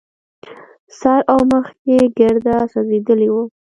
سر 0.99 1.19
او 1.33 1.39
مخ 1.51 1.65
يې 1.89 2.01
ګرده 2.19 2.55
سوځېدلي 2.71 3.27
وو. 3.31 3.43